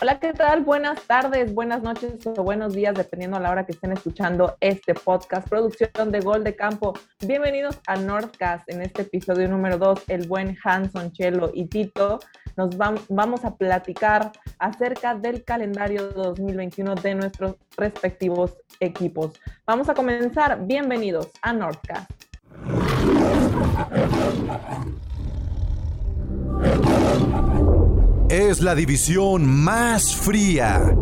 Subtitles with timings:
[0.00, 0.62] Hola, ¿qué tal?
[0.62, 4.94] Buenas tardes, buenas noches o buenos días, dependiendo a la hora que estén escuchando este
[4.94, 6.94] podcast, producción de Gol de Campo.
[7.26, 8.70] Bienvenidos a Northcast.
[8.70, 12.20] En este episodio número 2, el buen Hanson, Chelo y Tito
[12.56, 14.30] nos vamos a platicar
[14.60, 19.40] acerca del calendario 2021 de nuestros respectivos equipos.
[19.66, 20.64] Vamos a comenzar.
[20.64, 22.08] Bienvenidos a Northcast.
[28.28, 30.94] Es la división más fría.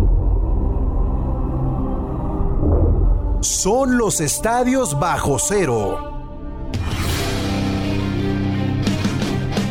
[3.41, 6.13] Son los estadios bajo cero.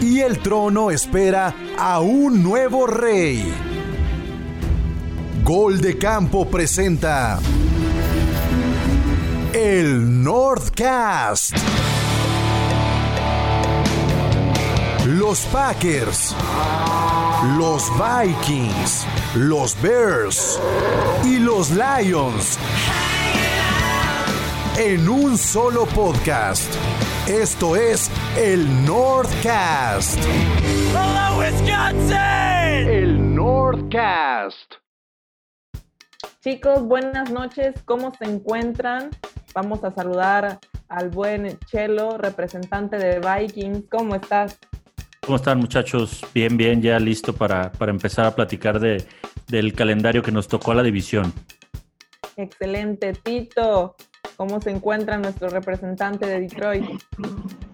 [0.02, 3.54] Y el trono espera a un nuevo rey.
[5.44, 7.40] Gol de Campo presenta
[9.54, 11.56] el Northcast.
[15.06, 16.36] Los Packers
[17.54, 20.60] los Vikings, los Bears
[21.24, 22.58] y los Lions.
[24.78, 26.74] En un solo podcast.
[27.28, 30.18] Esto es el Northcast.
[30.90, 32.18] Hello, Wisconsin.
[32.18, 34.74] El Northcast.
[36.42, 37.76] Chicos, buenas noches.
[37.86, 39.12] ¿Cómo se encuentran?
[39.54, 43.84] Vamos a saludar al buen Chelo, representante de Vikings.
[43.90, 44.58] ¿Cómo estás?
[45.26, 46.24] ¿Cómo están muchachos?
[46.36, 49.04] Bien, bien, ya listo para, empezar a platicar de,
[49.48, 51.34] del calendario que nos tocó a la división.
[52.38, 53.96] Excelente, Tito.
[54.38, 56.86] ¿Cómo se encuentra nuestro representante de Detroit?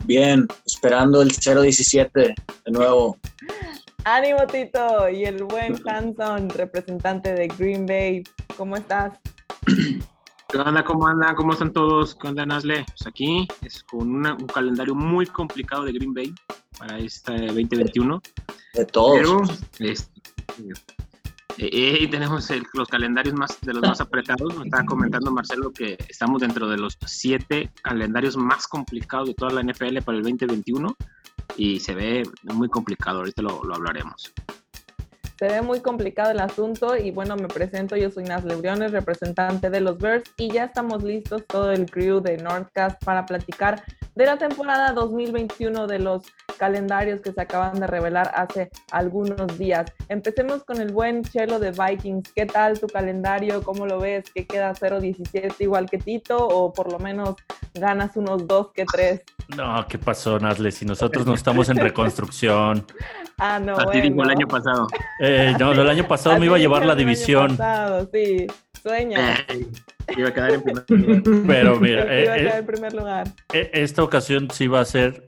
[0.06, 3.18] Bien, esperando el 017 de nuevo.
[4.06, 5.10] Ánimo, Tito.
[5.10, 8.24] Y el buen Hanson, representante de Green Bay.
[8.56, 9.20] ¿Cómo estás?
[10.48, 10.86] ¿Qué onda?
[10.86, 11.36] ¿Cómo andan?
[11.36, 12.16] ¿Cómo están todos?
[12.16, 12.86] ¿Qué onda, Nasle?
[12.86, 16.34] Pues aquí es con un calendario muy complicado de Green Bay
[16.78, 18.22] para este 2021.
[18.74, 19.18] De todos.
[19.78, 20.22] Pero, este,
[21.58, 24.58] eh, tenemos los calendarios más de los más apretados.
[24.58, 29.52] Me estaba comentando Marcelo que estamos dentro de los siete calendarios más complicados de toda
[29.52, 30.96] la NFL para el 2021
[31.58, 33.20] y se ve muy complicado.
[33.20, 34.34] Ahorita lo, lo hablaremos
[35.42, 39.72] se ve muy complicado el asunto y bueno, me presento, yo soy Nas Lebriones, representante
[39.72, 43.84] de los Bears y ya estamos listos todo el crew de Northcast para platicar
[44.16, 46.24] de la temporada 2021 de los
[46.58, 49.92] calendarios que se acaban de revelar hace algunos días.
[50.10, 52.32] Empecemos con el buen Chelo de Vikings.
[52.34, 53.64] ¿Qué tal tu calendario?
[53.64, 54.26] ¿Cómo lo ves?
[54.34, 57.36] ¿Qué queda 0-17 igual que Tito o por lo menos
[57.74, 59.22] ganas unos 2 que 3?
[59.56, 60.72] No, ¿qué pasó, Nasle?
[60.72, 62.86] Si nosotros no estamos en reconstrucción.
[63.38, 64.24] ah, no, A bueno.
[64.24, 64.88] el año pasado.
[65.20, 67.58] Eh, no, el año pasado me iba a llevar la división.
[67.58, 68.48] Pasado, sí,
[68.82, 69.38] sueña.
[70.18, 71.44] Iba a quedar en primer lugar.
[71.48, 73.28] Pero mira, iba a eh, quedar en primer lugar.
[73.54, 75.24] Eh, esta ocasión sí va a ser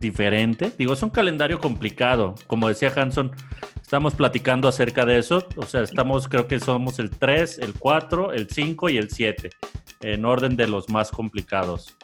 [0.00, 0.72] diferente.
[0.78, 2.34] Digo, es un calendario complicado.
[2.46, 3.32] Como decía Hanson,
[3.80, 5.46] estamos platicando acerca de eso.
[5.56, 9.50] O sea, estamos, creo que somos el 3, el 4, el 5 y el 7,
[10.02, 11.96] en orden de los más complicados.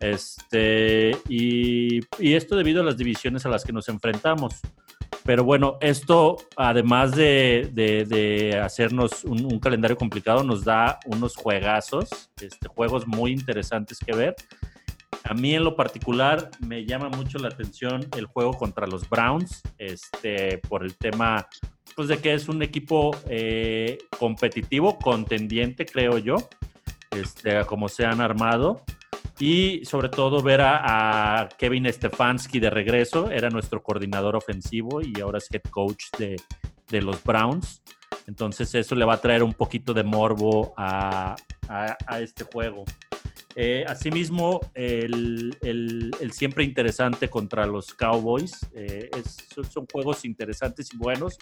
[0.00, 4.60] Este, y, esto debido a las divisiones a las que nos enfrentamos.
[5.24, 13.06] Pero bueno, esto, además de, hacernos un, calendario complicado, nos da unos juegazos, este, juegos
[13.06, 14.36] muy interesantes que ver.
[15.22, 19.62] A mí en lo particular me llama mucho la atención el juego contra los Browns,
[19.78, 21.48] este, por el tema
[21.96, 26.36] pues, de que es un equipo eh, competitivo, contendiente, creo yo,
[27.12, 28.82] este, como se han armado.
[29.38, 35.38] Y sobre todo ver a, Kevin Stefanski de regreso, era nuestro coordinador ofensivo y ahora
[35.38, 36.36] es head coach de,
[36.88, 37.82] de los Browns.
[38.26, 41.34] Entonces eso le va a traer un poquito de morbo a,
[41.68, 42.84] a este juego.
[43.56, 45.54] Eh, asimismo, el,
[46.32, 48.66] siempre interesante contra los Cowboys.
[48.74, 49.10] Eh,
[49.70, 51.38] son, juegos interesantes y buenos.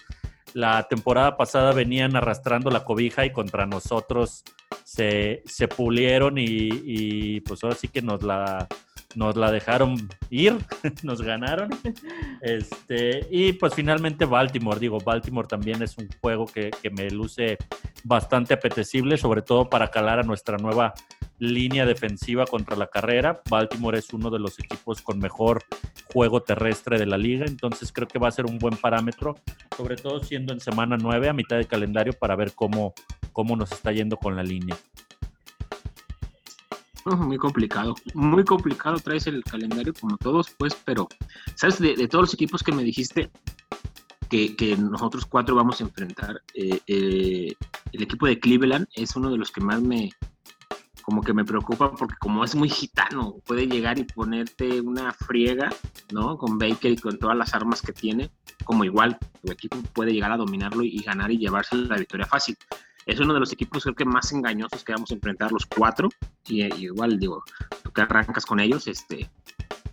[0.53, 4.43] La temporada pasada venían arrastrando la cobija y contra nosotros
[4.83, 8.67] se, se pulieron y, y, pues ahora sí que nos la,
[9.15, 10.57] nos la dejaron ir,
[11.03, 11.69] nos ganaron.
[12.41, 17.57] Este, y pues finalmente Baltimore, digo, Baltimore también es un juego que, que me luce
[18.03, 20.93] bastante apetecible, sobre todo para calar a nuestra nueva
[21.39, 23.41] línea defensiva contra la carrera.
[23.49, 25.63] Baltimore es uno de los equipos con mejor
[26.11, 29.35] juego terrestre de la liga, entonces creo que va a ser un buen parámetro,
[29.75, 32.93] sobre todo siendo en semana 9 a mitad de calendario para ver cómo,
[33.31, 34.77] cómo nos está yendo con la línea.
[37.05, 41.07] Muy complicado, muy complicado traes el calendario como todos, pues, pero,
[41.55, 41.79] ¿sabes?
[41.79, 43.31] De, todos los equipos que me dijiste
[44.29, 47.53] que, nosotros cuatro vamos a enfrentar, eh, eh,
[47.91, 50.09] el equipo de Cleveland es uno de los que más me,
[51.03, 55.69] como que me preocupa porque como es muy gitano, puede llegar y ponerte una friega,
[56.11, 56.37] ¿no?
[56.37, 58.31] Con Baker y con todas las armas que tiene,
[58.63, 62.57] como igual tu equipo puede llegar a dominarlo y ganar y llevarse la victoria fácil.
[63.05, 66.09] Es uno de los equipos creo que más engañosos que vamos a enfrentar los cuatro
[66.47, 67.43] y, y igual digo,
[67.83, 69.29] tú que arrancas con ellos, este,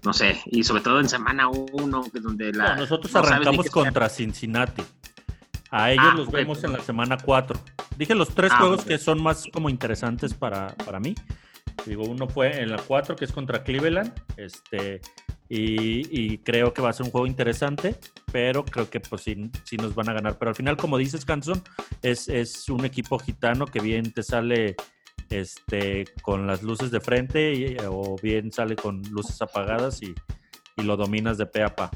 [0.04, 2.74] no sé, y sobre todo en semana uno, donde la...
[2.74, 3.72] No, nosotros no arrancamos sea.
[3.72, 4.82] contra Cincinnati.
[5.72, 7.60] A ellos Ah, los vemos en la semana 4.
[7.96, 11.14] Dije los tres Ah, juegos que son más como interesantes para, para mí.
[11.86, 14.12] Digo, uno fue en la 4, que es contra Cleveland.
[14.36, 15.00] Este,
[15.50, 17.96] y, y creo que va a ser un juego interesante,
[18.32, 20.38] pero creo que pues sí, sí nos van a ganar.
[20.38, 21.60] Pero al final, como dices, Canson,
[22.02, 24.76] es, es un equipo gitano que bien te sale
[25.28, 30.14] este, con las luces de frente y- o bien sale con luces apagadas y,
[30.76, 31.90] y lo dominas de pe a pa.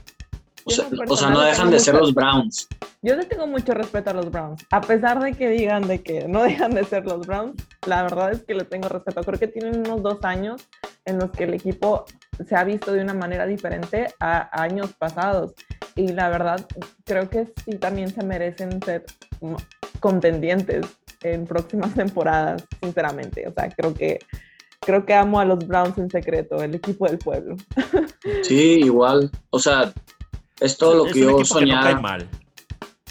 [0.67, 2.67] O sea, o no dejan de ser los Browns.
[3.03, 4.65] Yo le tengo mucho respeto a los Browns.
[4.71, 8.33] A pesar de que digan de que no dejan de ser los Browns, la verdad
[8.33, 9.23] es que le tengo respeto.
[9.23, 10.67] Creo que tienen unos dos años
[11.05, 12.07] en los que el equipo
[12.47, 15.55] se ha visto de una manera diferente a años pasados.
[15.95, 16.67] Y la verdad,
[17.05, 19.05] creo que sí también se merecen ser
[20.01, 20.87] contendientes
[21.23, 23.47] en próximas temporadas, sinceramente.
[23.49, 24.19] O sea, creo que
[24.81, 27.57] creo que amo a los Browns en secreto, el equipo del pueblo.
[28.43, 29.31] Sí, igual.
[29.51, 29.93] O sea,
[30.61, 32.01] es todo lo es que un yo equipo que no cae soñaba.
[32.01, 32.29] mal.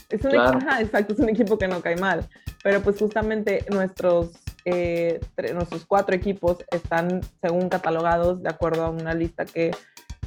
[0.09, 0.57] Es un, Claro.
[0.57, 2.27] ajá, exacto, es un equipo que no cae mal.
[2.63, 4.31] Pero pues justamente nuestros,
[4.65, 5.19] eh,
[5.53, 9.71] nuestros cuatro equipos están, según catalogados, de acuerdo a una lista que,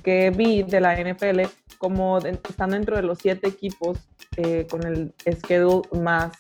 [0.03, 1.43] que vi de la NFL,
[1.79, 3.99] como de- están dentro de los siete equipos
[4.37, 6.33] eh, con el schedule más,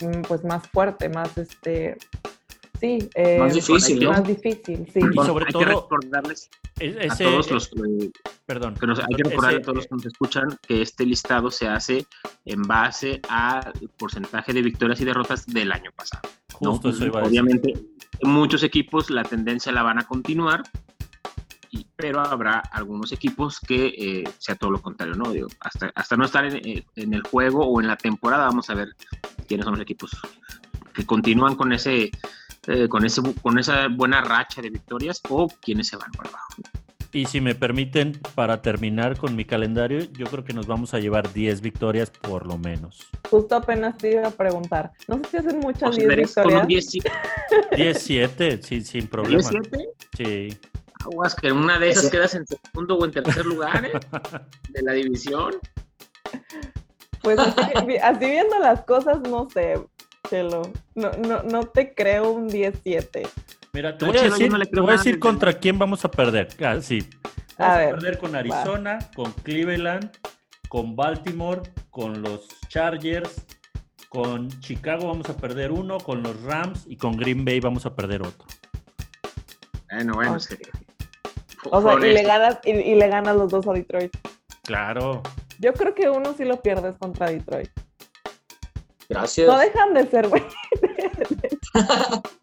[0.00, 1.96] mm, pues más fuerte, más este,
[2.80, 4.10] sí, eh, Más difícil, ¿no?
[4.12, 5.00] más difícil, sí.
[5.00, 8.10] Y sobre hay todo, que recordarles es- a todos los eh,
[8.44, 11.06] perdón, que nos- hay que recordarle ese- a todos los que nos escuchan que este
[11.06, 12.06] listado se hace
[12.44, 16.28] en base al porcentaje de victorias y derrotas del año pasado.
[16.60, 16.72] ¿No?
[16.72, 17.40] justo eso iba a decir.
[17.40, 17.74] Obviamente,
[18.22, 20.62] muchos equipos la tendencia la van a continuar,
[21.70, 25.30] y- pero habrá algunos equipos que eh, sea todo lo contrario, ¿no?
[25.30, 28.70] Digo, hasta, hasta no estar en, eh, en el juego o en la temporada, vamos
[28.70, 28.88] a ver
[29.48, 30.10] quiénes son los equipos
[30.94, 32.10] que continúan con ese,
[32.68, 36.54] eh, con ese, con esa buena racha de victorias o quienes se van por abajo.
[37.16, 40.98] Y si me permiten, para terminar con mi calendario, yo creo que nos vamos a
[40.98, 43.06] llevar 10 victorias por lo menos.
[43.30, 44.92] Justo apenas te iba a preguntar.
[45.08, 46.92] No sé si hacen muchas Os 10 veréis con un victorias.
[47.74, 49.48] 10 10-7, sí, sin problema.
[49.48, 50.58] 17, Sí.
[51.06, 53.92] aguas que en una de esas quedas en segundo o en tercer lugar ¿eh?
[54.68, 55.54] de la división.
[57.22, 59.80] Pues así, así viendo las cosas, no sé,
[60.28, 60.70] Chelo.
[60.94, 63.26] No, no, no te creo un 10-7.
[63.76, 66.48] Mira, te voy a decir, no te voy a decir contra quién vamos a perder.
[66.64, 67.06] Ah, sí.
[67.58, 70.10] A Vamos a, ver, perder con Arizona, con Cleveland,
[70.70, 73.44] con Baltimore, con los Chargers,
[74.08, 77.94] con Chicago vamos a perder uno, con los Rams y con Green Bay vamos a
[77.94, 78.46] perder otro.
[79.92, 80.40] Bueno, bueno, Ok.
[80.40, 80.56] sí.
[81.70, 84.16] O sea, y le, ganas, y, y le ganas los dos a Detroit.
[84.62, 85.22] Claro.
[85.58, 87.68] Yo creo que uno sí lo pierdes contra Detroit.
[89.10, 89.46] Gracias.
[89.46, 90.42] No dejan de ser, güey.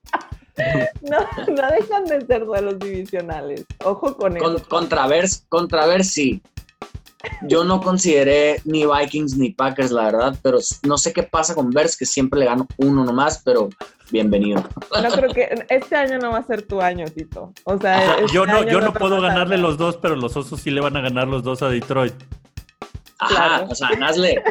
[1.01, 1.17] No,
[1.47, 3.65] no dejan de ser duelos divisionales.
[3.83, 4.67] Ojo con Con, eso.
[4.69, 6.41] contra Bears, contra Bears sí.
[7.43, 11.71] Yo no consideré ni Vikings ni Packers, la verdad, pero no sé qué pasa con
[11.71, 13.69] Bears, que siempre le gano uno nomás, pero
[14.11, 14.61] bienvenido.
[15.01, 17.53] No creo que este año no va a ser tu año, Tito.
[17.63, 19.59] O sea, Ajá, este yo no, yo no puedo ganarle ganar.
[19.59, 22.13] los dos, pero los osos sí le van a ganar los dos a Detroit.
[23.19, 23.67] Ajá, Claro.
[23.69, 24.43] o sea, Nazle,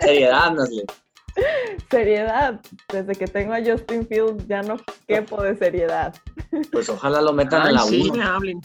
[0.00, 0.84] seriedad, Nazle.
[1.90, 2.60] Seriedad.
[2.92, 6.14] Desde que tengo a Justin Fields ya no quepo de seriedad.
[6.72, 8.14] Pues ojalá lo metan Ay, en la sí, 1.
[8.14, 8.60] me hablen.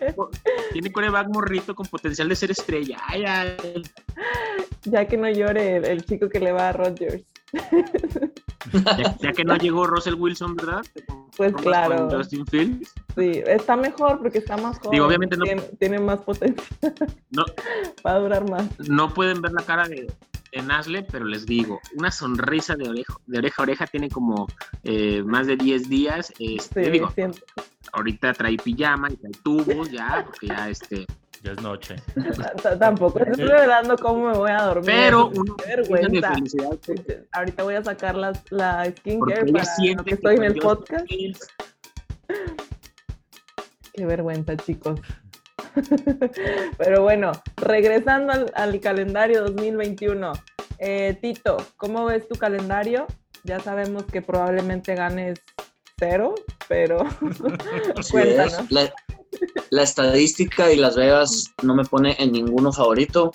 [0.72, 2.98] Tiene coreback morrito con potencial de ser estrella.
[3.06, 3.82] Ay, ay.
[4.84, 7.22] Ya que no llore el, el chico que le va a Rodgers.
[8.72, 10.82] Ya, ya que no llegó Russell Wilson, ¿verdad?
[11.36, 12.08] Pues claro.
[12.08, 12.92] con Justin Fields.
[13.16, 14.92] Sí, está mejor porque está más joven.
[14.92, 16.64] Digo, obviamente no- Tiene, tiene más potencia.
[17.30, 17.44] No,
[18.06, 18.66] Va a durar más.
[18.88, 20.12] no pueden ver la cara de,
[20.52, 24.46] de Nasle, pero les digo, una sonrisa de oreja, de oreja a oreja tiene como
[24.84, 26.32] eh, más de 10 días.
[26.38, 27.12] Este, Sí, digo,
[27.92, 31.06] ahorita trae pijama y trae tubos ya, porque ya este.
[31.42, 31.96] Ya es noche.
[32.78, 34.84] Tampoco estoy revelando cómo me voy a dormir.
[34.84, 36.34] Pero de vergüenza.
[37.32, 39.64] Ahorita voy a sacar las, la skincare para
[39.96, 41.06] lo que estoy en el podcast.
[43.94, 45.00] Qué vergüenza, chicos.
[46.78, 50.32] Pero bueno, regresando al, al calendario 2021.
[50.78, 53.06] Eh, Tito, ¿cómo ves tu calendario?
[53.44, 55.40] Ya sabemos que probablemente ganes
[55.98, 56.34] cero,
[56.68, 57.04] pero
[58.10, 58.70] cuéntanos.
[58.70, 58.92] La,
[59.70, 63.30] la estadística y Las Vegas no me pone en ninguno favorito.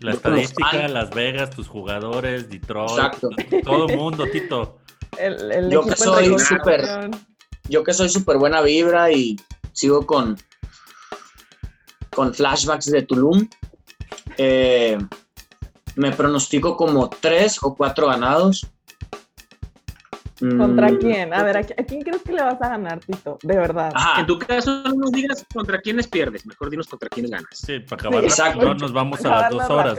[0.00, 0.92] La Yo estadística, fan.
[0.94, 3.30] Las Vegas, tus jugadores, Detroit, Exacto.
[3.64, 4.78] todo el mundo, Tito.
[5.18, 7.10] El, el Yo que soy reconstrucción.
[7.68, 9.36] yo que soy súper buena vibra y
[9.72, 10.36] sigo con,
[12.14, 13.48] con flashbacks de Tulum,
[14.38, 14.98] eh,
[15.96, 18.66] me pronostico como tres o cuatro ganados.
[20.58, 21.32] ¿Contra Mm, quién?
[21.32, 23.38] A ver, ¿a, qui- a quién crees que le vas a ganar, Tito?
[23.42, 23.92] De verdad.
[23.94, 27.48] Ajá, En tu caso, no nos digas contra quiénes pierdes, mejor dinos contra quiénes ganas.
[27.52, 28.24] Sí, para acabar.
[28.24, 28.60] Exacto.
[28.60, 29.98] No nos vamos a las dos horas,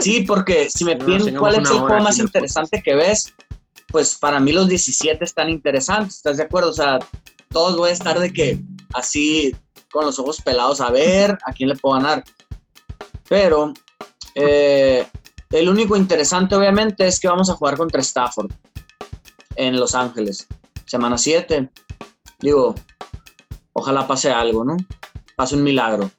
[0.00, 3.32] sí, porque si me piden cuál es el juego más interesante que ves,
[3.88, 6.70] pues para mí los 17 están interesantes, ¿estás de acuerdo?
[6.70, 6.98] O sea,
[7.50, 8.58] todos voy a estar de que
[8.92, 9.54] así
[9.92, 12.24] con los ojos pelados a ver a quién le puedo ganar.
[13.28, 13.72] Pero
[14.34, 15.06] eh,
[15.50, 18.50] el único interesante obviamente es que vamos a jugar contra Stafford
[19.56, 20.48] en Los Ángeles,
[20.86, 21.70] semana 7.
[22.40, 22.74] Digo,
[23.74, 24.76] ojalá pase algo, ¿no?
[25.36, 26.10] Pase un milagro.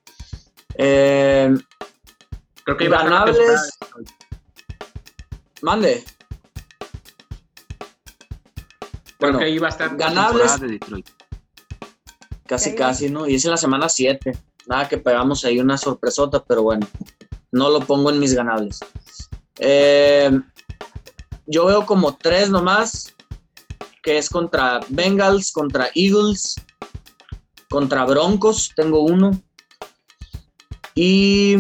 [0.76, 1.54] Eh,
[2.64, 3.78] Creo que Ganables.
[5.62, 6.04] mande.
[9.18, 10.60] Creo Bueno, que iba a estar ganables.
[10.60, 11.10] de Detroit.
[12.46, 13.28] Casi, casi, ¿no?
[13.28, 14.38] Y es en la semana 7.
[14.68, 16.88] Nada que pegamos ahí una sorpresota, pero bueno,
[17.52, 18.80] no lo pongo en mis ganables.
[19.60, 20.32] Eh,
[21.46, 23.14] yo veo como tres nomás,
[24.02, 26.56] que es contra Bengals, contra Eagles,
[27.70, 29.32] contra Broncos, tengo uno.
[30.96, 31.56] Y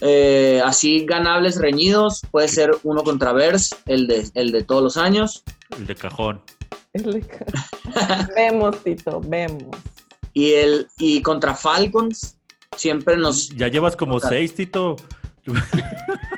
[0.00, 4.96] eh, así ganables reñidos, puede ser uno contra Bears, el de, el de todos los
[4.96, 5.44] años.
[5.70, 6.42] El de cajón.
[8.36, 9.76] Vemos, Tito, vemos.
[10.32, 12.36] Y, el, y contra Falcons,
[12.76, 13.48] siempre nos...
[13.50, 14.96] Ya llevas como seis, Tito.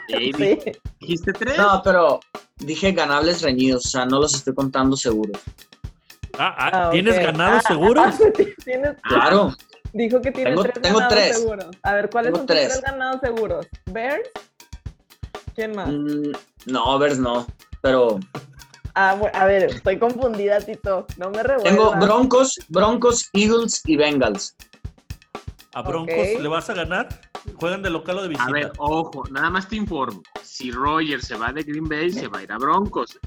[0.09, 0.33] Sí.
[1.01, 1.59] ¿Dijiste tres?
[1.59, 2.21] No, pero
[2.59, 5.43] dije ganables reñidos, o sea, no los estoy contando seguros.
[6.39, 7.23] Ah, ah, Ah, ¿Tienes ok.
[7.25, 8.15] ganados Ah, seguros?
[8.65, 9.55] tienes- Claro,
[9.93, 11.39] dijo que tiene Tengo- tres tengo ganados tres.
[11.39, 11.67] seguros.
[11.83, 12.69] A ver, ¿cuáles Tengo son tus tres.
[12.69, 13.67] tres ganados seguros?
[13.87, 14.31] ¿Bears?
[15.57, 15.89] ¿Quién más?
[15.89, 16.33] mm,
[16.67, 17.47] no, Bears no,
[17.83, 18.21] pero
[18.99, 21.07] Ah, a ver, estoy confundida, Tito.
[21.19, 21.71] No me revuelvas.
[21.71, 24.57] tengo Broncos, Broncos, Eagles y Bengals.
[25.75, 27.07] ¿A Broncos le vas a ganar?
[27.57, 28.49] ¿Juegan de local o de visita?
[28.49, 30.23] A ver, ojo, nada más te informo.
[30.43, 33.19] Si Roger se va de Green Bay, se va a ir a Broncos.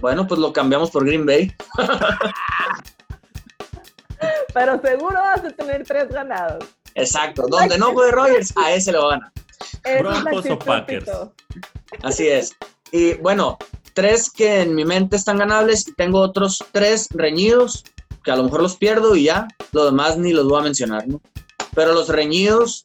[0.00, 1.54] Bueno, pues lo cambiamos por Green Bay.
[4.52, 6.64] Pero seguro vas a tener tres ganados.
[6.96, 9.32] Exacto, donde no puede Rogers, a ese lo la
[10.00, 11.08] Broncos o Packers.
[12.02, 12.56] Así es.
[12.90, 13.56] Y bueno,
[13.94, 17.84] tres que en mi mente están ganables y tengo otros tres reñidos
[18.24, 21.04] que a lo mejor los pierdo y ya, lo demás ni los voy a mencionar.
[21.74, 22.84] Pero los reñidos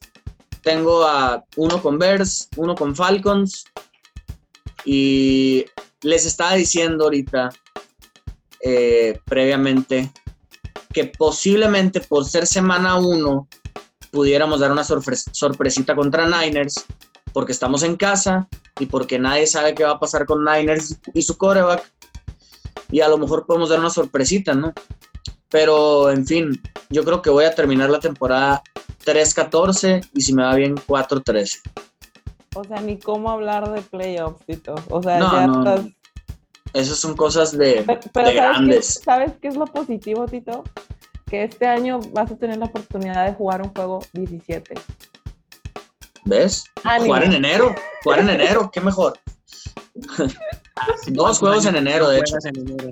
[0.62, 3.64] tengo a uno con Bears, uno con Falcons
[4.84, 5.64] y
[6.02, 7.50] les estaba diciendo ahorita
[8.64, 10.10] eh, previamente
[10.92, 13.48] que posiblemente por ser semana uno
[14.10, 16.84] pudiéramos dar una sorpres- sorpresita contra Niners
[17.32, 21.22] porque estamos en casa y porque nadie sabe qué va a pasar con Niners y
[21.22, 21.90] su coreback.
[22.90, 24.72] Y a lo mejor podemos dar una sorpresita, ¿no?
[25.50, 28.62] Pero, en fin, yo creo que voy a terminar la temporada
[29.04, 31.60] 3-14 y si me va bien 4-13.
[32.54, 34.74] O sea, ni cómo hablar de playoffs, Tito.
[34.90, 35.74] O sea, No, ya no, no.
[35.74, 35.90] estás.
[36.74, 39.00] Esas son cosas de, Pero, pero de ¿sabes, qué, grandes.
[39.02, 40.64] ¿sabes qué es lo positivo, Tito?
[41.26, 44.74] Que este año vas a tener la oportunidad de jugar un juego 17.
[46.28, 46.64] ¿Ves?
[46.84, 47.06] Ánimo.
[47.06, 47.74] Jugar en enero.
[48.04, 49.18] Jugar en enero, qué mejor.
[49.94, 50.34] Dos
[51.06, 52.36] ¿cuántos juegos en enero, de hecho.
[52.38, 52.90] juegas en enero?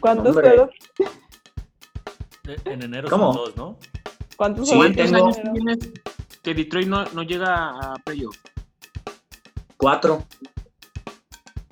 [0.00, 0.48] ¿Cuántos Hombre.
[0.50, 0.70] juegos?
[2.46, 3.32] Eh, En enero ¿Cómo?
[3.34, 3.78] son dos, ¿no?
[4.36, 5.78] ¿Cuántos Sí, juegos ¿Cuántos tengo- años en enero?
[5.78, 6.00] tienes
[6.42, 8.36] que Detroit no, no llega a playoff?
[9.76, 10.24] Cuatro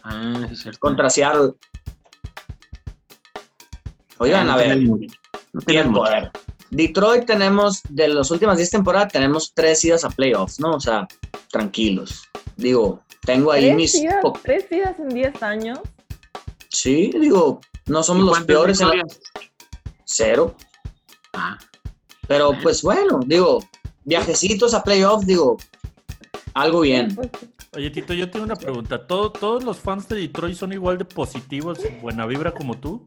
[0.03, 0.81] Ah, es cierto.
[0.81, 1.53] contra Seattle.
[4.19, 4.79] Oigan, Ah, a ver.
[4.83, 6.05] No Tiempo, mucho.
[6.07, 6.31] a ver.
[6.71, 10.73] Detroit tenemos, de las últimas 10 temporadas, tenemos tres idas a playoffs, ¿no?
[10.73, 11.07] O sea,
[11.51, 12.25] tranquilos.
[12.57, 13.95] Digo, tengo ahí ¿Tres mis...
[13.95, 15.79] idas, po- tres idas en 10 años?
[16.69, 19.05] Sí, digo, no ¿Y somos los peores en la...
[20.05, 20.55] Cero.
[21.33, 21.59] Ah,
[22.29, 23.63] Pero pues bueno, digo,
[24.05, 25.57] viajecitos a playoffs, digo,
[26.55, 27.15] algo bien.
[27.15, 27.29] Pues,
[27.75, 29.07] Oye, Tito, yo tengo una pregunta.
[29.07, 33.07] ¿Todo- ¿Todos los fans de Detroit son igual de positivos, buena vibra como tú?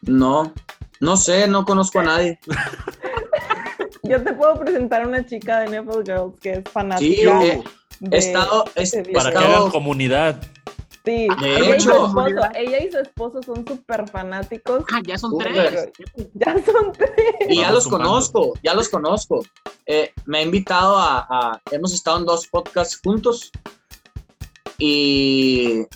[0.00, 0.52] No,
[1.00, 2.38] no sé, no conozco a nadie.
[4.02, 7.62] yo te puedo presentar a una chica de NFL Girls que es Sí, fanática eh,
[8.00, 9.12] de he estado, he.
[9.12, 10.40] Para que hagan comunidad.
[11.04, 14.84] Sí, De ella, y su hecho- esposo, ella y su esposo son súper fanáticos.
[14.92, 15.88] ah, ya son tres.
[16.34, 17.10] Ya son tres.
[17.48, 18.08] Y ya los sumando.
[18.08, 19.42] conozco, ya los conozco.
[19.86, 23.50] Eh, me ha invitado a, a- Hemos estado en dos podcasts juntos.
[24.76, 25.86] Y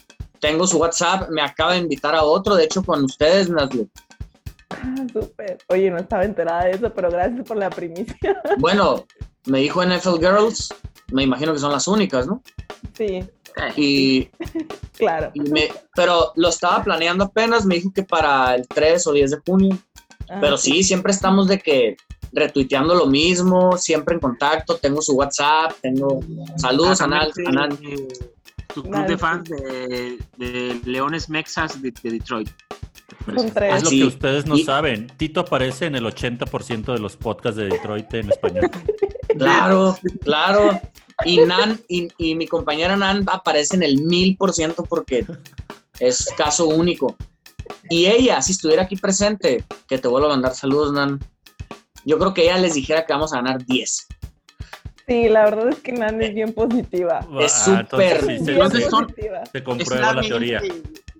[0.40, 1.28] tengo su WhatsApp.
[1.30, 3.86] Me acaba de invitar a otro, de hecho, con ustedes, Nazlo.
[4.82, 5.58] Ah, súper.
[5.68, 8.40] Oye, no estaba enterada de eso, pero gracias por la primicia.
[8.58, 9.04] Bueno,
[9.46, 10.74] me dijo NFL Girls.
[11.12, 12.42] Me imagino que son las únicas, ¿no?
[12.96, 13.22] Sí,
[13.76, 14.30] Y,
[14.96, 15.30] Claro.
[15.34, 19.30] y me, pero lo estaba planeando apenas, me dijo que para el 3 o 10
[19.32, 19.78] de junio.
[20.30, 21.96] Ah, Pero sí, siempre estamos de que
[22.32, 26.20] retuiteando lo mismo, siempre en contacto, tengo su WhatsApp, tengo
[26.56, 27.78] saludos a Nal, a Nal.
[27.82, 28.08] Eh,
[28.72, 29.18] Tu club de sí.
[29.18, 32.48] fans de, de Leones Mexas de, de Detroit.
[33.28, 34.00] Es lo Sí.
[34.00, 35.06] que ustedes no Y- saben.
[35.16, 38.70] Tito aparece en el 80% de los podcasts de Detroit en español.
[39.38, 40.78] Claro, claro.
[41.24, 45.24] Y Nan y, y mi compañera Nan aparece en el mil por ciento porque
[46.00, 47.16] es caso único.
[47.88, 51.18] Y ella, si estuviera aquí presente, que te vuelvo a mandar saludos, Nan.
[52.04, 54.06] Yo creo que ella les dijera que vamos a ganar 10.
[55.08, 57.20] Sí, la verdad es que Nan es bien positiva.
[57.40, 59.46] Es Ah, entonces súper- sí, se, Bien Entonces son- positiva.
[59.50, 60.62] se Es comprueba la mente teoría.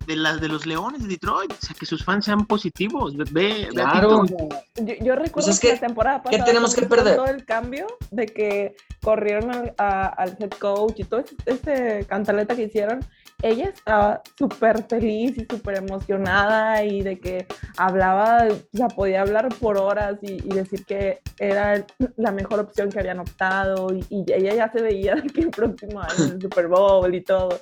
[0.07, 1.53] De, las de los Leones de Detroit.
[1.53, 3.17] O sea, que sus fans sean positivos.
[3.17, 4.25] Ve, ve, ve a Claro.
[4.27, 7.17] Yo, yo recuerdo Pues es que, que, la temporada ¿qué pasada tenemos que perder?
[7.17, 12.07] todo el cambio de que corrieron al, a- al head coach y todo ese, ese
[12.07, 13.01] cantaleta que hicieron,
[13.43, 19.49] ella estaba súper feliz y súper emocionada y de que hablaba, o sea, podía hablar
[19.61, 21.85] por horas y, y decir que era
[22.17, 25.51] la mejor opción que habían optado y, y ella ya se veía de que el
[25.51, 27.59] próximo año el Super Bowl y todo.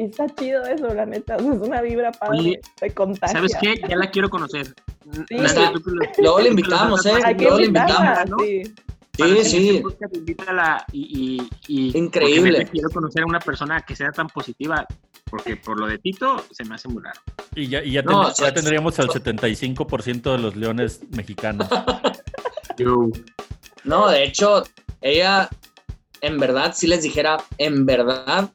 [0.00, 2.58] Y está chido eso, la neta, o sea, es una vibra padre,
[2.94, 3.36] contagia.
[3.36, 3.74] ¿Sabes qué?
[3.86, 4.66] Ya la quiero conocer.
[5.28, 5.36] Sí.
[5.84, 5.90] Tú
[6.22, 7.12] Luego le lo invitamos, ¿eh?
[7.38, 8.38] Luego le invitarla, ¿no?
[8.38, 8.62] sí.
[9.16, 9.50] Sí, el sí.
[9.50, 12.66] siguiente podcast, invítala y, y, y- Increíble.
[12.72, 14.86] Quiero conocer a una persona que sea tan positiva,
[15.26, 17.20] porque por lo de Tito se me hace muy raro.
[17.54, 21.00] Y ya, y ya, No, ten- o sea, ya tendríamos el 75% de los leones
[21.10, 21.68] mexicanos.
[23.84, 24.62] No, de hecho,
[25.02, 25.50] ella,
[26.22, 28.50] en verdad, si les dijera, en verdad,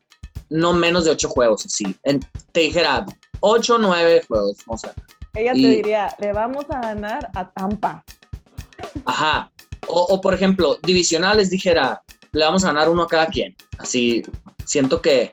[0.49, 1.95] no menos de ocho juegos, así.
[2.03, 2.19] En-
[2.51, 3.05] te dijera,
[3.39, 4.93] ocho o nueve juegos, o sea,
[5.33, 8.03] Ella te diría, le vamos a ganar a Tampa.
[9.05, 9.51] ajá.
[9.87, 13.55] O, o, por ejemplo, divisionales dijera, le vamos a ganar uno a cada quien.
[13.77, 14.23] Así,
[14.65, 15.31] siento que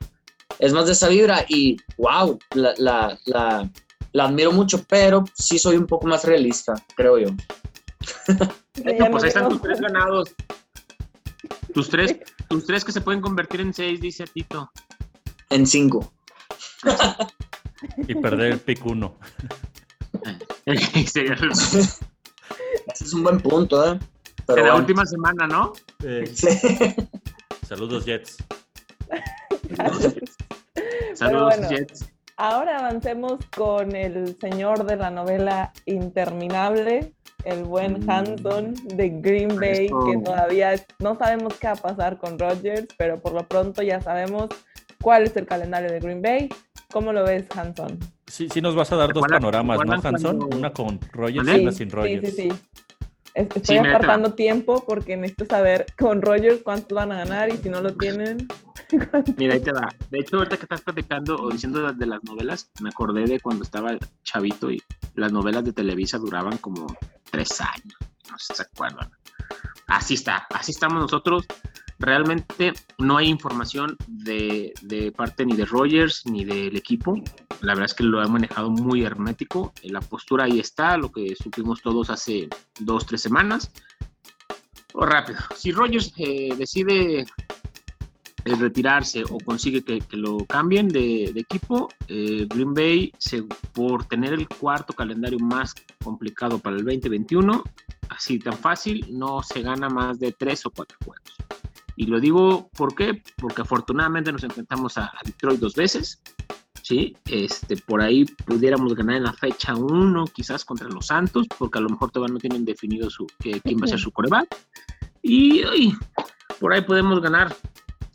[0.59, 3.71] es más de esa vibra y, wow, la, la, la,
[4.12, 7.28] la admiro mucho, pero sí soy un poco más realista, creo yo.
[8.75, 10.31] Pues ahí están tus tres ganados.
[11.75, 12.17] Tus tres,
[12.49, 14.71] tus tres que se pueden convertir en seis, dice Tito.
[15.50, 16.12] En cinco.
[18.09, 19.14] Y perder el pick 1.
[21.07, 21.99] Sería el- Ese
[23.05, 23.99] es un buen punto, ¿eh?
[24.47, 24.77] Pero en la bueno.
[24.87, 25.73] última semana, ¿no?
[26.35, 26.47] Sí.
[27.66, 28.37] saludos, Jets.
[31.14, 31.68] Saludos, bueno.
[31.68, 32.12] Jets.
[32.37, 37.12] Ahora avancemos con el señor de la novela interminable,
[37.45, 38.11] el buen Mm.
[38.11, 40.05] Hanson de Green Bay, Eso.
[40.05, 44.01] que todavía no sabemos qué va a pasar con Rodgers, pero por lo pronto ya
[44.01, 44.49] sabemos
[45.01, 46.49] cuál es el calendario de Green Bay.
[46.92, 47.99] ¿Cómo lo ves, Hanson?
[48.27, 50.38] Sí, sí nos vas a dar dos ¿Recuerdan- panoramas, ¿no, Hanson?
[50.38, 52.35] cuando- Una con Rogers y una sin Sí, Rogers.
[52.35, 52.49] sí, sí.
[53.35, 57.57] Es- Estoy Sí, apartando tiempo porque necesito saber con Rodgers cuántos van a ganar y
[57.57, 58.47] si no lo tienen.
[59.37, 59.88] Mira, ahí te va.
[60.11, 63.40] De hecho, ahorita que estás platicando o diciendo de, de las novelas, me acordé de
[63.40, 64.83] cuando estaba chavito y
[65.14, 66.87] las novelas de Televisa duraban como
[67.31, 67.97] tres años.
[68.31, 69.11] No sé si se acuerdan.
[69.87, 71.45] Así está, así estamos nosotros.
[72.03, 74.75] Realmente no hay información de,
[75.17, 77.15] parte ni de Rogers ni del equipo.
[77.61, 79.73] La verdad es que lo han manejado muy hermético.
[79.85, 82.49] La postura ahí está, lo que supimos todos hace
[82.81, 83.71] dos, tres semanas.
[84.95, 85.38] O rápido.
[85.57, 87.25] Si Rogers eh, decide
[88.45, 94.07] el retirarse o consigue que, lo cambien de, de equipo, eh, Green Bay, se- por
[94.07, 97.62] tener el cuarto calendario más complicado para el 2021,
[98.09, 101.33] así tan fácil, no se gana más de tres o cuatro juegos.
[101.96, 103.22] Y lo digo, ¿por qué?
[103.37, 106.22] Porque afortunadamente nos enfrentamos a, a Detroit dos veces.
[106.83, 111.78] Sí, este, por ahí pudiéramos ganar en la fecha 1, quizás contra los Santos, porque
[111.78, 114.48] a lo mejor todavía no tienen definido su, quién va a ser su coreback.
[115.22, 115.94] Y, ay,
[116.59, 117.55] por ahí podemos ganar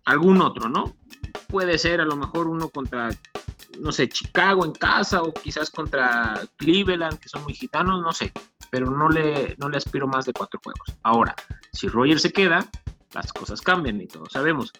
[0.03, 0.95] algún otro, ¿no?
[1.47, 3.09] Puede ser a lo mejor uno contra,
[3.79, 8.33] no sé, Chicago en casa o quizás contra Cleveland, que son muy gitanos, no sé,
[8.69, 10.93] pero no le, no le aspiro más de cuatro juegos.
[11.03, 11.35] Ahora,
[11.71, 12.67] si Roger se queda,
[13.13, 14.72] las cosas cambian y todos sabemos.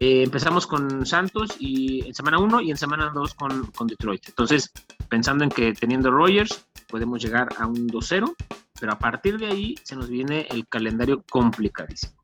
[0.00, 4.28] Eh, empezamos con Santos y en semana 1 y en semana 2 con, con Detroit.
[4.28, 4.72] Entonces,
[5.08, 8.34] pensando en que teniendo Rogers podemos llegar a un 2-0,
[8.80, 12.14] pero a partir de ahí se nos viene el calendario complicadísimo.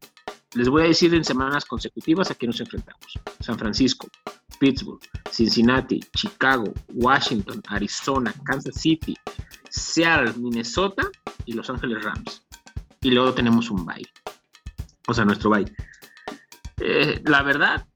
[0.54, 3.18] Les voy a decir en semanas consecutivas a quién nos enfrentamos.
[3.38, 4.08] San Francisco,
[4.58, 9.14] Pittsburgh, Cincinnati, Chicago, Washington, Arizona, Kansas City,
[9.70, 11.08] Seattle, Minnesota
[11.44, 12.42] y Los Ángeles Rams.
[13.02, 14.06] Y luego tenemos un bye.
[15.08, 15.64] O sea, nuestro bye.
[16.80, 17.86] Eh, la verdad,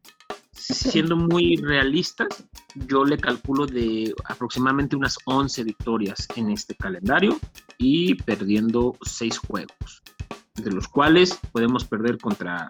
[0.51, 2.44] siendo muy realistas,
[2.88, 7.38] yo le calculo de aproximadamente unas 11 victorias en este calendario
[7.77, 10.03] y perdiendo 6 juegos,
[10.55, 12.66] de los cuales podemos perder contra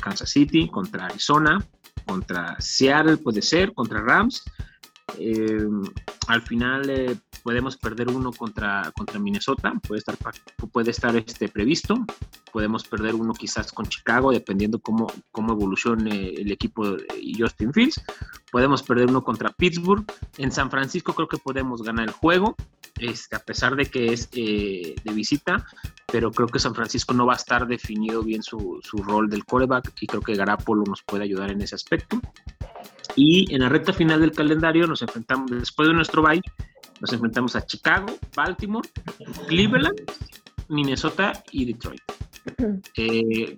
[0.00, 1.58] Kansas City, contra Arizona,
[2.06, 4.44] contra Seattle, puede ser, contra Rams.
[5.18, 5.68] Eh,
[6.28, 10.16] al final eh, podemos perder uno contra, contra Minnesota, puede estar,
[10.72, 11.94] puede estar este, previsto.
[12.52, 17.06] Podemos perder uno quizás con Chicago, dependiendo cómo, cómo evolucione el equipo de
[17.38, 18.00] Justin Fields.
[18.50, 20.04] Podemos perder uno contra Pittsburgh.
[20.38, 22.56] En San Francisco creo que podemos ganar el juego,
[22.98, 25.64] este, a pesar de que es eh, de visita,
[26.06, 29.44] pero creo que San Francisco no va a estar definido bien su, su rol del
[29.44, 32.20] quarterback y creo que Garapolo nos puede ayudar en ese aspecto.
[33.16, 36.42] Y en la recta final del calendario nos enfrentamos, después de nuestro bye,
[37.00, 38.88] nos enfrentamos a Chicago, Baltimore,
[39.48, 40.00] Cleveland,
[40.68, 42.02] Minnesota y Detroit.
[42.96, 43.56] Eh,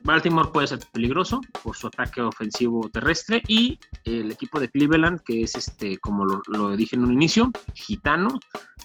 [0.00, 5.42] Baltimore puede ser peligroso por su ataque ofensivo terrestre y el equipo de Cleveland, que
[5.42, 8.38] es este, como lo, dije en un inicio, gitano,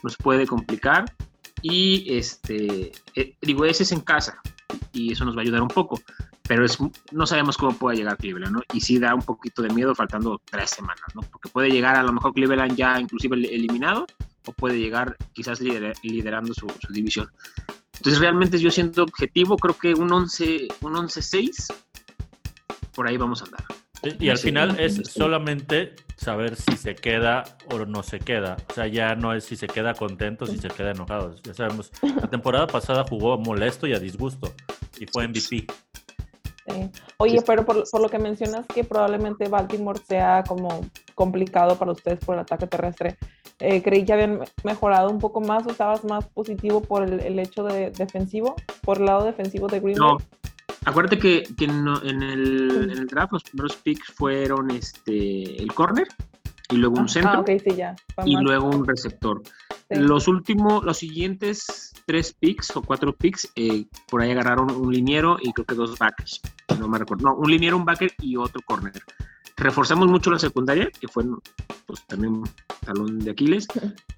[0.04, 1.06] nos puede complicar.
[1.62, 4.42] Y este, eh, digo, ese es en casa
[4.94, 6.02] y eso nos va a ayudar un poco
[6.48, 6.78] pero es,
[7.12, 8.62] no sabemos cómo puede llegar Cleveland, ¿no?
[8.74, 11.22] Y sí da un poquito de miedo faltando tres semanas, ¿no?
[11.22, 14.06] Porque puede llegar a lo mejor Cleveland ya inclusive eliminado
[14.46, 17.30] o puede llegar quizás liderando su, división.
[17.96, 21.74] Entonces realmente yo siento objetivo, creo que un 11, un 11-6,
[22.96, 23.64] por ahí vamos a andar.
[24.20, 28.58] Y, al final es solamente saber si se queda o no se queda.
[28.72, 31.36] O sea, ya no es si se queda contento, si se queda enojado.
[31.44, 34.56] Ya sabemos, la temporada pasada jugó molesto y a disgusto
[35.00, 35.68] y fue MVP.
[37.18, 42.36] Oye, pero por, lo que mencionas que probablemente Baltimore sea como complicado para ustedes por
[42.36, 43.18] el ataque terrestre,
[43.60, 47.64] eh, creí que habían mejorado un poco más o estabas más positivo por el, hecho
[47.64, 50.10] de defensivo, por el lado defensivo de Green Bay.
[50.10, 50.18] No,
[50.86, 56.08] acuérdate que, en, el, draft los primeros picks fueron este, el corner
[56.70, 57.46] y luego un ah, centro
[58.26, 59.42] y luego un receptor.
[59.92, 65.38] Los últimos, los siguientes tres picks o cuatro picks, eh, por ahí agarraron un liniero
[65.42, 66.42] y creo que dos backers.
[66.80, 67.30] No me recuerdo.
[67.30, 68.94] No, un liniero, un backer y otro corner.
[69.58, 71.24] Reforzamos mucho la secundaria, que fue
[71.86, 72.50] pues, también un
[72.84, 73.68] talón de Aquiles,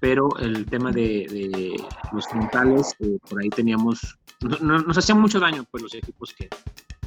[0.00, 1.76] pero el tema de,
[2.12, 6.48] los frontales, eh, por ahí teníamos, nos hacían mucho daño pues, los equipos que,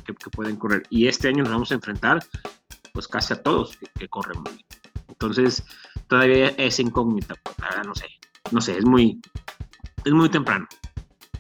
[0.06, 0.84] que, pueden correr.
[0.90, 2.24] Y este año nos vamos a enfrentar
[2.94, 4.66] pues casi a todos que, corren muy bien.
[5.08, 5.64] Entonces,
[6.08, 8.06] todavía es incógnita, pues, no sé,
[8.52, 9.22] no sé, es muy,
[10.04, 10.68] es muy temprano.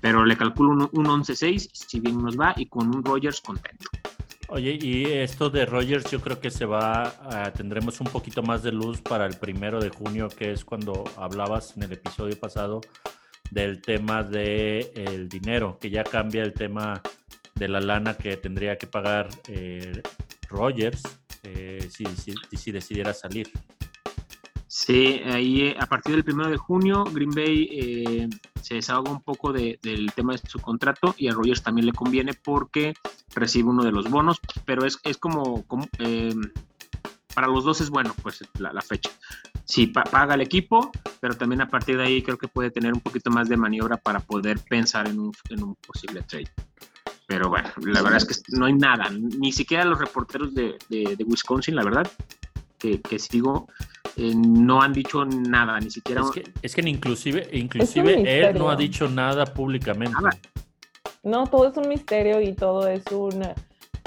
[0.01, 3.89] Pero le calculo un, un 11-6, si bien nos va, y con un Rogers contento.
[4.49, 8.71] Oye, y esto de Rogers yo creo que se va, tendremos un poquito más de
[8.71, 12.79] luz para el primero de junio, que es cuando hablabas en el episodio pasado
[13.51, 17.01] del tema del el dinero, que ya cambia el tema
[17.55, 20.01] de la lana que tendría que pagar eh,
[20.47, 21.03] Rogers
[21.43, 22.05] eh, si,
[22.55, 23.51] si decidiera salir.
[24.77, 28.29] Sí, ahí eh, a partir del primero de junio, Green Bay eh,
[28.61, 32.35] se desahoga un poco del tema de su contrato y a Rogers también le conviene
[32.35, 32.93] porque
[33.33, 35.65] recibe uno de los bonos, pero es, es como,
[35.97, 36.31] eh,
[37.33, 39.09] para los dos es bueno, pues la, fecha.
[39.65, 43.01] Sí, paga el equipo, pero también a partir de ahí creo que puede tener un
[43.01, 46.51] poquito más de maniobra para poder pensar en un, en posible trade.
[47.25, 51.23] Pero bueno, la verdad es que no hay nada, ni siquiera los reporteros de, de,
[51.25, 52.07] Wisconsin, la verdad,
[52.77, 53.67] que, que sigo
[54.17, 56.21] eh, no han dicho nada, ni siquiera...
[56.21, 60.15] Es que, es que inclusive, inclusive él no ha dicho nada públicamente.
[61.23, 63.43] No, todo es un misterio y todo es un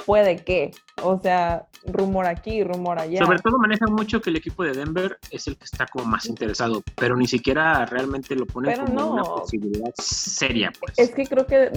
[0.04, 3.24] puede que, o sea, rumor aquí, rumor allá.
[3.24, 6.26] Sobre todo manejan mucho que el equipo de Denver es el que está como más
[6.26, 10.72] interesado, pero ni siquiera realmente lo ponen como una posibilidad seria.
[10.80, 10.98] Pues.
[10.98, 11.70] Es que creo que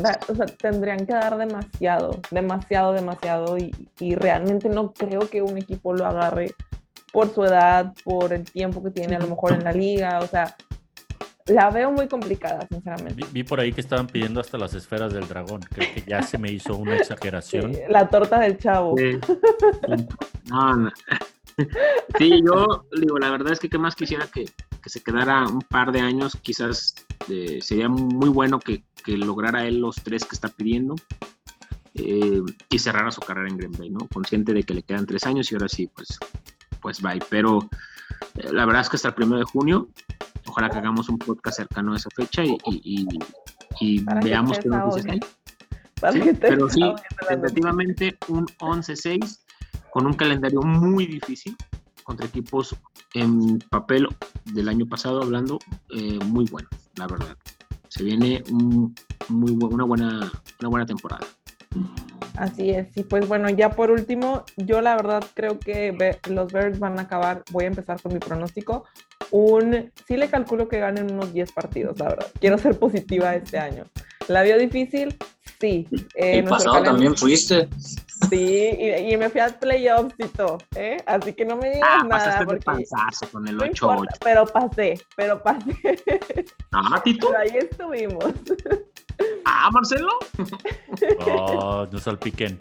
[0.58, 6.06] tendrían que dar demasiado, demasiado, demasiado y, y realmente no creo que un equipo lo
[6.06, 6.54] agarre
[7.14, 10.26] por su edad, por el tiempo que tiene a lo mejor en la liga, o
[10.26, 10.58] sea,
[11.46, 13.24] la veo muy complicada, sinceramente.
[13.32, 16.40] Vi, por ahí que estaban pidiendo hasta las esferas del dragón, creo que ya se
[16.40, 17.72] me hizo una exageración.
[17.90, 18.96] la torta del chavo.
[18.98, 19.20] Sí.
[20.50, 20.92] No,
[22.18, 24.46] sí, yo digo, la verdad es que qué más quisiera que,
[24.84, 26.96] se quedara un par de años, quizás
[27.30, 30.96] eh, sería muy bueno que, lograra él los tres que está pidiendo.
[31.96, 34.08] Eh, y cerrara su carrera en Green Bay, ¿no?
[34.12, 36.18] Consciente de que le quedan tres años y ahora sí, pues
[36.84, 37.20] pues bye.
[37.30, 37.68] Pero
[38.36, 39.88] eh, la verdad es que hasta el primero de junio,
[40.46, 43.08] ojalá que hagamos un podcast cercano a esa fecha y,
[44.22, 45.20] veamos qué nos dice
[46.42, 46.82] pero sí,
[47.28, 49.40] tentativamente un 11-6
[49.90, 51.56] con un calendario muy difícil
[52.04, 52.76] contra equipos
[53.14, 54.08] en papel
[54.46, 55.60] del año pasado hablando
[55.96, 57.38] eh, muy bueno, la verdad.
[57.88, 58.94] Se viene un,
[59.30, 61.26] muy una buena una buena temporada.
[62.38, 66.80] Así es, y pues bueno, ya por último, yo la verdad creo que los Bears
[66.80, 68.86] van a acabar, voy a empezar con mi pronóstico,
[69.32, 73.60] un, sí le calculo que ganen unos 10 partidos, la verdad, quiero ser positiva este
[73.60, 73.86] año.
[74.28, 75.18] La veo difícil,
[75.60, 75.88] Sí.
[76.16, 77.70] eh, el pasado también fuiste.
[78.30, 78.70] Sí,
[79.10, 80.98] y, me fui al playoffs y todo, ¿eh?
[81.06, 82.44] Así que no me digas ah, nada.
[82.46, 82.64] Porque...
[82.64, 84.06] pasaste con el 8-8.
[84.22, 85.74] pero pasé, pero pasé.
[86.72, 87.28] Ah, Tito.
[87.28, 88.26] Pero ahí estuvimos.
[89.46, 90.10] Ah, Marcelo.
[91.26, 92.60] Oh, no salpiquen.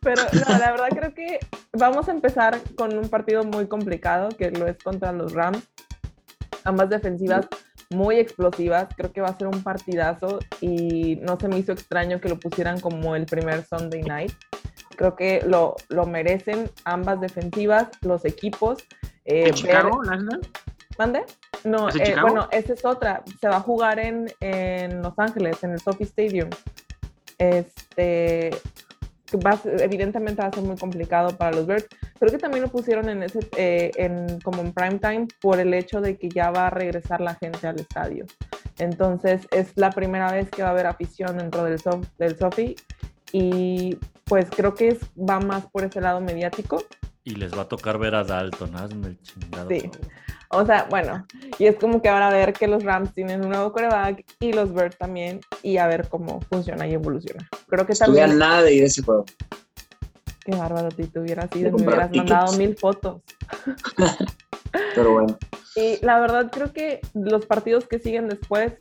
[0.00, 1.38] Pero no, la verdad creo que
[1.72, 5.62] vamos a empezar con un partido muy complicado, que lo es contra los Rams.
[6.64, 7.46] Ambas defensivas
[7.90, 8.88] muy explosivas.
[8.96, 12.38] Creo que va a ser un partidazo y no se me hizo extraño que lo
[12.38, 14.32] pusieran como el primer Sunday night.
[14.96, 18.84] Creo que lo, lo merecen ambas defensivas, los equipos.
[19.24, 20.00] Eh, ¿En Chicago,
[20.98, 21.24] ¿Mande?
[21.62, 23.22] No, eh, bueno, esa es otra.
[23.40, 26.50] Se va a jugar en, en Los Ángeles, en el Sophie Stadium.
[27.38, 28.50] Este,
[29.38, 31.86] va evidentemente va a ser muy complicado para los Birds.
[32.18, 35.74] Creo que también lo pusieron en ese, eh, en, como en prime time por el
[35.74, 38.26] hecho de que ya va a regresar la gente al estadio.
[38.78, 42.76] Entonces es la primera vez que va a haber afición dentro del, sof del Sofi
[43.32, 46.82] y pues creo que es, va más por ese lado mediático.
[47.24, 49.68] Y les va a tocar ver a Dalton, hazme el chingado.
[49.70, 49.90] Sí.
[50.50, 51.26] O sea, bueno,
[51.58, 54.52] y es como que ahora a ver que los Rams tienen un nuevo coreback y
[54.52, 57.48] los Birds también, y a ver cómo funciona y evoluciona.
[57.66, 58.38] Creo que también.
[58.38, 59.24] nada de ir a ese juego.
[60.44, 63.22] Qué bárbaro, si te hubieras ido, me hubieras mandado mil fotos.
[64.94, 65.38] Pero bueno.
[65.76, 68.74] Y la verdad creo que los partidos que siguen después,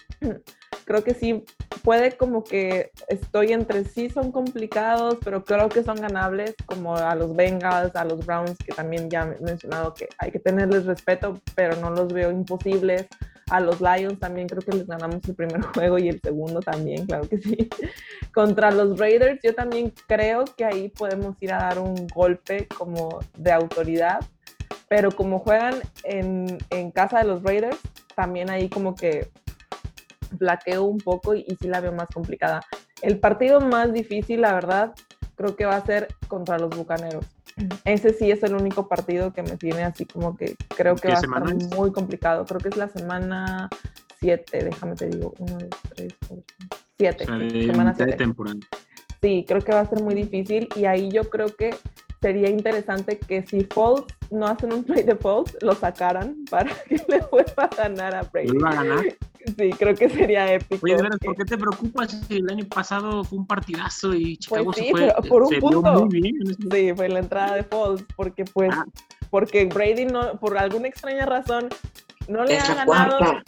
[0.86, 1.44] creo que sí
[1.84, 7.14] puede como que estoy entre sí son complicados, pero creo que son ganables, como a
[7.16, 11.40] los Bengals, a los Browns, que también ya he mencionado que hay que tenerles respeto,
[11.56, 13.08] pero no los veo imposibles.
[13.50, 17.06] A los Lions también creo que les ganamos el primer juego y el segundo también,
[17.06, 17.70] claro que sí.
[18.34, 23.20] Contra los Raiders yo también creo que ahí podemos ir a dar un golpe como
[23.38, 24.22] de autoridad,
[24.88, 27.78] pero como juegan en, en casa de los Raiders,
[28.16, 29.30] también ahí como que
[30.38, 32.62] flaqueo un poco y, sí la veo más complicada.
[33.02, 34.94] El partido más difícil, la verdad,
[35.36, 37.26] creo que va a ser contra los Bucaneros.
[37.86, 41.16] Ese sí es el único partido que me tiene así como que creo que va
[41.16, 42.46] a estar muy complicado.
[42.46, 43.70] Creo que es la semana
[44.20, 46.46] 7, déjame te digo, 1, 2, 3, 4,
[46.98, 47.26] 7.
[47.66, 48.26] Semana 7.
[49.22, 51.76] Sí, creo que va a ser muy difícil y ahí yo creo que
[52.24, 56.96] sería interesante que si Foles no hacen un play de Foles, lo sacaran para que
[57.08, 58.48] le vuelva a ganar a Brady.
[58.48, 59.06] ¿Vuelva a ganar?
[59.58, 60.86] Sí, creo que sería épico.
[60.86, 64.78] Oye, ¿por qué te preocupas si el año pasado fue un partidazo y Chicago pues
[64.78, 66.06] sí, se fue, pero por un se punto.
[66.06, 66.36] muy bien?
[66.72, 68.86] Sí, fue la entrada de Foles, porque pues, ah.
[69.30, 71.68] porque Brady no, por alguna extraña razón,
[72.30, 73.42] no le ha ganado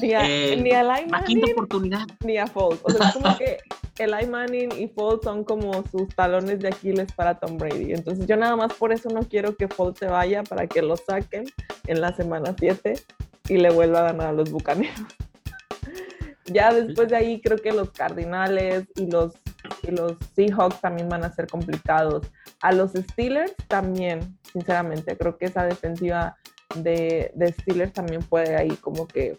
[0.00, 2.06] ni a, eh, ni a Eli quinta oportunidad.
[2.24, 2.78] ni a Foles.
[2.84, 3.58] O sea, es como que
[3.98, 7.92] Eli Manning y Foles son como sus talones de Aquiles para Tom Brady.
[7.92, 10.96] Entonces yo nada más por eso no quiero que Foles se vaya para que lo
[10.96, 11.44] saquen
[11.86, 12.94] en la semana 7
[13.48, 14.94] y le vuelva a ganar a los Bucaneros.
[16.46, 19.34] ya después de ahí creo que los Cardinales y los,
[19.82, 22.26] y los Seahawks también van a ser complicados.
[22.60, 26.36] A los Steelers también, sinceramente, creo que esa defensiva
[26.76, 29.36] de, de Steelers también puede ahí como que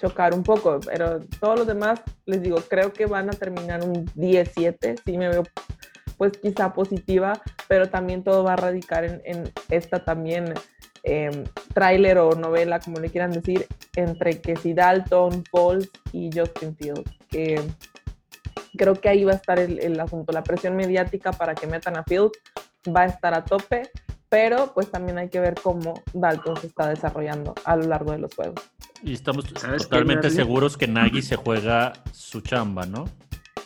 [0.00, 4.10] chocar un poco, pero todos los demás, les digo, creo que van a terminar un
[4.14, 5.42] 17, sí me veo
[6.16, 10.52] pues quizá positiva, pero también todo va a radicar en, esta también
[11.04, 17.10] eh, tráiler o novela, como le quieran decir, entre si Dalton, Pauls y Justin Fields,
[17.28, 17.60] que
[18.76, 21.96] creo que ahí va a estar el, el asunto, la presión mediática para que metan
[21.96, 22.38] a Fields
[22.94, 23.82] va a estar a tope,
[24.28, 28.18] pero pues también hay que ver cómo Dalton se está desarrollando a lo largo de
[28.18, 28.62] los juegos.
[29.02, 33.06] Y estamos totalmente seguros que Nagy se juega su chamba, ¿no?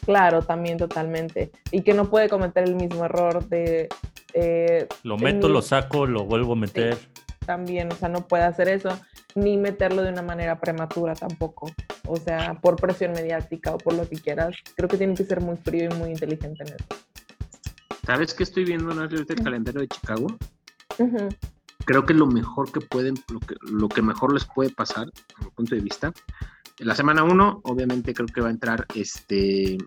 [0.05, 1.53] Claro, también totalmente.
[1.71, 3.89] Y que no puede cometer el mismo error de...
[4.35, 6.97] Eh, lo meto, lo saco, lo vuelvo a meter.
[6.97, 8.99] Sí, también, o sea, no puede hacer eso,
[9.35, 11.71] ni meterlo de una manera prematura tampoco.
[12.07, 14.57] O sea, por presión mediática o por lo que quieras.
[14.77, 17.03] Creo que tiene que ser muy frío y muy inteligente en eso.
[18.05, 20.27] ¿Sabes qué estoy viendo en el calendario de Chicago?
[21.85, 25.45] Creo que lo mejor que pueden, lo que, lo que mejor les puede pasar, desde
[25.45, 26.13] mi punto de vista,
[26.79, 29.79] en la semana 1, obviamente creo que va a entrar este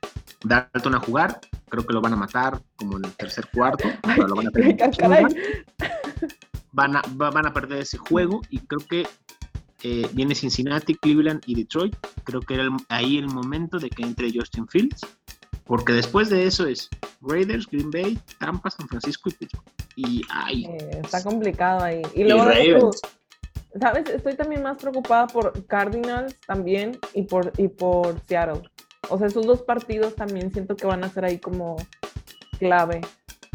[0.44, 1.39] Dalton a jugar.
[1.68, 3.88] Creo que lo van a matar como en el tercer cuarto.
[4.18, 4.52] lo van, a
[6.72, 9.08] van, a, van a perder ese juego y creo que
[9.84, 11.96] eh, viene Cincinnati, Cleveland y Detroit.
[12.24, 15.06] Creo que era ahí el momento de que entre Justin Fields
[15.65, 16.89] porque después de eso es
[17.21, 19.65] Raiders, Green Bay, Tampa, San Francisco y Pittsburgh.
[19.95, 22.01] Y ay, eh, está complicado ahí.
[22.13, 24.10] Y luego, y ¿sabes?
[24.10, 28.62] Estoy también más preocupada por Cardinals también y por, y por Seattle.
[29.10, 31.75] O sea, esos dos partidos también siento que van a ser ahí como
[32.60, 33.01] clave.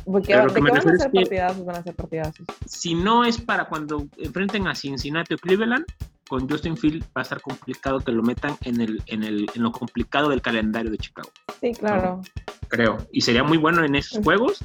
[0.04, 2.46] Porque de que van a ser partidazos, van a ser partidazos.
[2.66, 5.84] Si no es para cuando enfrenten a Cincinnati o Cleveland,
[6.30, 9.62] con Justin Field va a estar complicado que lo metan en, el, en, el, en
[9.64, 11.28] lo complicado del calendario de Chicago.
[11.60, 12.22] Sí, claro.
[12.68, 12.98] Creo.
[13.10, 14.64] Y sería muy bueno en esos juegos,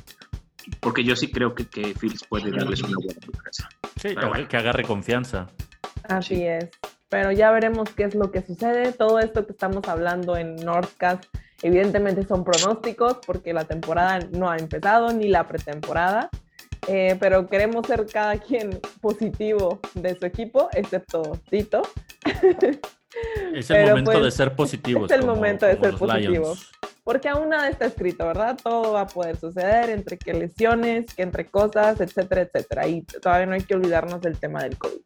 [0.80, 3.67] porque yo sí creo que, que Fields puede darles una buena sorpresa.
[3.99, 4.15] Sí,
[4.47, 5.47] que agarre confianza.
[6.08, 6.69] Así es.
[7.10, 8.91] Pero ya veremos qué es lo que sucede.
[8.91, 11.25] Todo esto que estamos hablando en Northcast,
[11.63, 16.30] evidentemente son pronósticos, porque la temporada no ha empezado, ni la pretemporada.
[16.88, 21.82] Eh, pero queremos ser cada quien positivo de su equipo, excepto Tito.
[23.54, 25.12] Es el momento de pues, ser positivos.
[25.12, 26.71] Es el momento de ser positivos.
[27.04, 28.58] Porque aún nada está escrito, ¿verdad?
[28.62, 32.88] Todo va a poder suceder entre que lesiones, que entre cosas, etcétera, etcétera.
[32.88, 35.00] Y todavía no hay que olvidarnos del tema del COVID.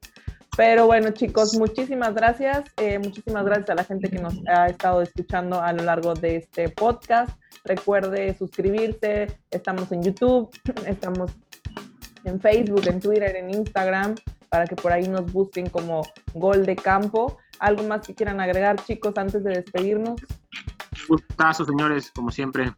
[0.57, 2.63] Pero bueno, chicos, muchísimas gracias.
[2.77, 6.37] Eh, muchísimas gracias a la gente que nos ha estado escuchando a lo largo de
[6.37, 7.37] este podcast.
[7.63, 9.27] Recuerde suscribirse.
[9.51, 10.49] Estamos en YouTube,
[10.85, 11.31] estamos
[12.29, 14.15] en Facebook, en Twitter, en Instagram,
[14.49, 16.01] para que por ahí nos busquen como
[16.33, 17.37] Gol de Campo.
[17.59, 20.21] ¿Algo más que quieran agregar, chicos, antes de despedirnos?
[21.07, 22.71] Gustazo, señores, como siempre,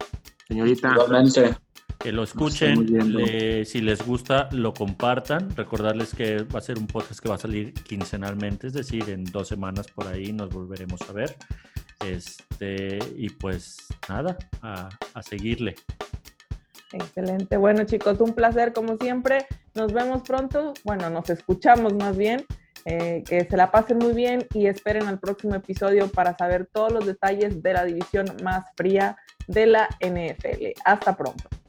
[0.48, 0.94] señorita.
[1.98, 2.88] Que lo escuchen,
[3.64, 5.54] si les gusta, lo compartan.
[5.54, 9.24] Recordarles que va a ser un podcast que va a salir quincenalmente, es decir, en
[9.24, 11.36] dos semanas por ahí nos volveremos a ver.
[12.04, 13.76] Este, y pues
[14.08, 15.76] nada, a, a seguirle.
[16.92, 17.56] Excelente.
[17.56, 19.46] Bueno, chicos, un placer como siempre.
[19.74, 20.74] Nos vemos pronto.
[20.84, 22.44] Bueno, nos escuchamos más bien.
[22.84, 26.90] Eh, que se la pasen muy bien y esperen al próximo episodio para saber todos
[26.92, 30.72] los detalles de la división más fría de la NFL.
[30.84, 31.61] Hasta pronto.